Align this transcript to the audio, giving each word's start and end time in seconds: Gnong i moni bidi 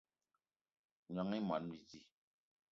Gnong 1.07 1.33
i 1.37 1.39
moni 1.47 1.67
bidi 1.79 1.99